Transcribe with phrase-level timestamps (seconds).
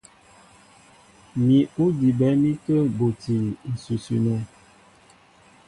[1.45, 3.35] Mǐ' ó dibɛ mi tə̂ buti
[3.73, 4.39] ǹsʉsʉ nɛ́.